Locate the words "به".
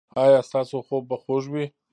1.09-1.15